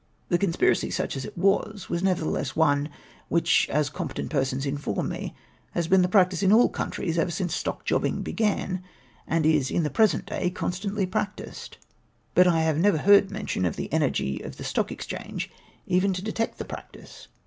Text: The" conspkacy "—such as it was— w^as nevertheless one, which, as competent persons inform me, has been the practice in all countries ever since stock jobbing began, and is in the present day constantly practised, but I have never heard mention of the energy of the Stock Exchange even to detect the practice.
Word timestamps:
The" 0.29 0.39
conspkacy 0.39 0.91
"—such 0.93 1.15
as 1.15 1.25
it 1.25 1.37
was— 1.37 1.85
w^as 1.89 2.01
nevertheless 2.01 2.55
one, 2.55 2.89
which, 3.27 3.69
as 3.69 3.91
competent 3.91 4.31
persons 4.31 4.65
inform 4.65 5.09
me, 5.09 5.35
has 5.73 5.87
been 5.87 6.01
the 6.01 6.07
practice 6.07 6.41
in 6.41 6.51
all 6.51 6.69
countries 6.69 7.19
ever 7.19 7.29
since 7.29 7.53
stock 7.53 7.85
jobbing 7.85 8.23
began, 8.23 8.81
and 9.27 9.45
is 9.45 9.69
in 9.69 9.83
the 9.83 9.91
present 9.91 10.25
day 10.25 10.49
constantly 10.49 11.05
practised, 11.05 11.77
but 12.33 12.47
I 12.47 12.61
have 12.61 12.79
never 12.79 12.97
heard 12.97 13.29
mention 13.29 13.63
of 13.63 13.75
the 13.75 13.93
energy 13.93 14.39
of 14.41 14.57
the 14.57 14.63
Stock 14.63 14.91
Exchange 14.91 15.51
even 15.85 16.13
to 16.13 16.23
detect 16.23 16.57
the 16.57 16.65
practice. 16.65 17.27